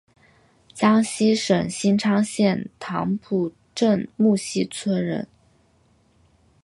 [0.73, 5.27] 江西省新昌县棠浦镇沐溪村人。